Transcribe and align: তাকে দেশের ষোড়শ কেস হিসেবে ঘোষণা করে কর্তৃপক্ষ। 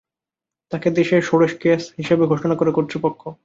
তাকে 0.71 0.87
দেশের 0.91 1.21
ষোড়শ 1.21 1.53
কেস 1.59 1.81
হিসেবে 1.97 2.23
ঘোষণা 2.25 2.55
করে 2.55 2.71
কর্তৃপক্ষ। 2.71 3.21